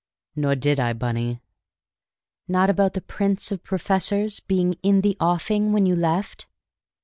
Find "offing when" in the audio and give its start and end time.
5.19-5.85